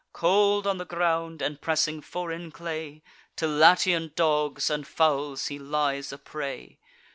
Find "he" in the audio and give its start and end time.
5.49-5.59